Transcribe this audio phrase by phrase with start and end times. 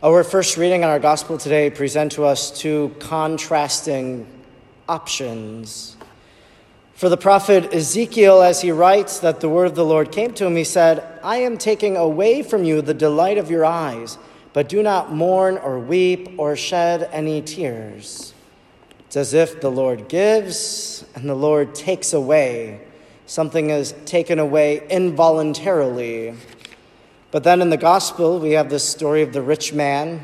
[0.00, 4.28] Our first reading in our gospel today present to us two contrasting
[4.88, 5.96] options.
[6.94, 10.46] For the prophet Ezekiel, as he writes that the word of the Lord came to
[10.46, 14.18] him, he said, I am taking away from you the delight of your eyes,
[14.52, 18.34] but do not mourn or weep or shed any tears.
[19.08, 22.82] It's as if the Lord gives and the Lord takes away.
[23.26, 26.36] Something is taken away involuntarily.
[27.30, 30.22] But then in the gospel, we have this story of the rich man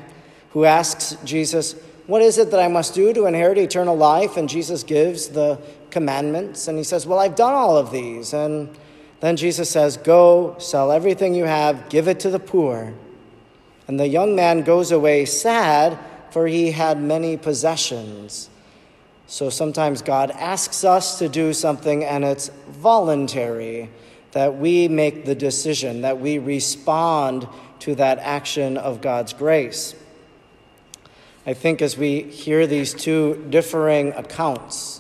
[0.51, 1.75] who asks Jesus,
[2.07, 4.37] What is it that I must do to inherit eternal life?
[4.37, 5.59] And Jesus gives the
[5.91, 6.69] commandments.
[6.69, 8.33] And he says, Well, I've done all of these.
[8.33, 8.75] And
[9.21, 12.95] then Jesus says, Go, sell everything you have, give it to the poor.
[13.87, 15.98] And the young man goes away sad,
[16.31, 18.48] for he had many possessions.
[19.27, 23.91] So sometimes God asks us to do something and it's voluntary,
[24.34, 27.47] that we make the decision, that we respond
[27.79, 29.95] to that action of God's grace.
[31.47, 34.98] I think as we hear these two differing accounts,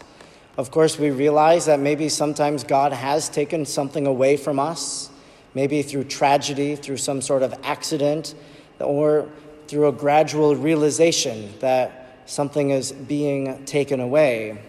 [0.56, 5.10] of course, we realize that maybe sometimes God has taken something away from us,
[5.52, 8.36] maybe through tragedy, through some sort of accident,
[8.78, 9.28] or
[9.66, 14.62] through a gradual realization that something is being taken away.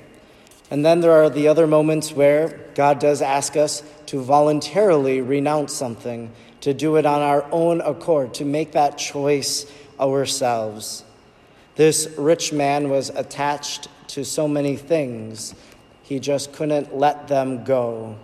[0.71, 5.73] And then there are the other moments where God does ask us to voluntarily renounce
[5.73, 11.03] something, to do it on our own accord, to make that choice ourselves.
[11.75, 15.53] This rich man was attached to so many things
[16.03, 18.15] he just couldn't let them go.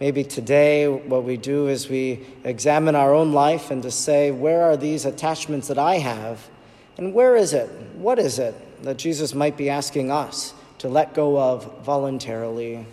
[0.00, 4.62] Maybe today, what we do is we examine our own life and to say, where
[4.62, 6.48] are these attachments that I have?
[6.96, 7.68] And where is it?
[7.94, 12.86] What is it that Jesus might be asking us to let go of voluntarily?